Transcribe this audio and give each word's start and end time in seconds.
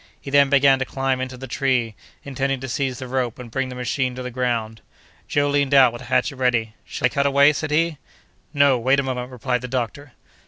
He 0.19 0.31
then 0.31 0.49
began 0.49 0.79
to 0.79 0.83
climb 0.85 1.21
into 1.21 1.37
the 1.37 1.45
tree, 1.45 1.93
intending 2.23 2.59
to 2.61 2.67
seize 2.67 2.97
the 2.97 3.07
rope 3.07 3.37
and 3.37 3.51
bring 3.51 3.69
the 3.69 3.75
machine 3.75 4.15
to 4.15 4.23
the 4.23 4.31
ground. 4.31 4.81
Joe 5.27 5.47
leaned 5.47 5.75
out 5.75 5.93
with 5.93 6.01
a 6.01 6.05
hatchet 6.05 6.37
ready. 6.37 6.73
"Shall 6.85 7.05
I 7.05 7.09
cut 7.09 7.27
away?" 7.27 7.53
said 7.53 7.69
he. 7.69 7.99
"No; 8.51 8.79
wait 8.79 8.99
a 8.99 9.03
moment," 9.03 9.29
replied 9.29 9.61
the 9.61 9.67
doctor. 9.67 10.13